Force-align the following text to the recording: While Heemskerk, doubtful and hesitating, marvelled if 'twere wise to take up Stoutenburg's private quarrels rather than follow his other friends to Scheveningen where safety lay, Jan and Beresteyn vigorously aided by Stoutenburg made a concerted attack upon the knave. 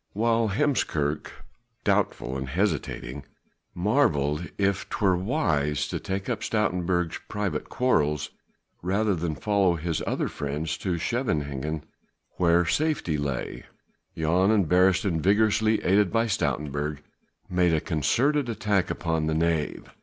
While 0.13 0.49
Heemskerk, 0.49 1.27
doubtful 1.83 2.35
and 2.35 2.49
hesitating, 2.49 3.23
marvelled 3.75 4.49
if 4.57 4.89
'twere 4.89 5.15
wise 5.15 5.87
to 5.89 5.99
take 5.99 6.27
up 6.27 6.41
Stoutenburg's 6.41 7.19
private 7.29 7.69
quarrels 7.69 8.31
rather 8.81 9.13
than 9.13 9.35
follow 9.35 9.75
his 9.75 10.01
other 10.07 10.27
friends 10.27 10.75
to 10.79 10.97
Scheveningen 10.97 11.83
where 12.37 12.65
safety 12.65 13.15
lay, 13.19 13.65
Jan 14.17 14.49
and 14.49 14.67
Beresteyn 14.67 15.21
vigorously 15.21 15.83
aided 15.83 16.11
by 16.11 16.25
Stoutenburg 16.25 17.03
made 17.47 17.75
a 17.75 17.79
concerted 17.79 18.49
attack 18.49 18.89
upon 18.89 19.27
the 19.27 19.35
knave. 19.35 19.93